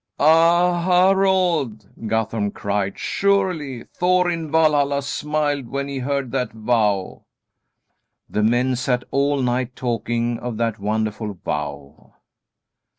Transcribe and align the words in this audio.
"Ah, 0.19 0.81
Harald!" 0.83 1.87
Guthorm 2.07 2.49
cried, 2.49 2.97
"surely 2.97 3.83
Thor 3.93 4.31
in 4.31 4.49
Valhalla 4.51 5.03
smiled 5.03 5.67
when 5.69 5.87
he 5.87 5.99
heard 5.99 6.31
that 6.31 6.51
vow." 6.51 7.25
The 8.27 8.41
men 8.41 8.75
sat 8.75 9.03
all 9.11 9.43
night 9.43 9.75
talking 9.75 10.39
of 10.39 10.57
that 10.57 10.79
wonderful 10.79 11.35
vow. 11.35 12.15